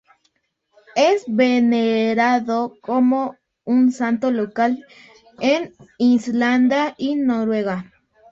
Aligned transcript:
Es 0.95 1.25
venerado 1.27 2.73
como 2.81 3.35
un 3.65 3.91
santo 3.91 4.31
local 4.31 4.83
en 5.41 5.75
Islandia 5.99 6.95
y 6.97 7.17
Noruega. 7.17 7.85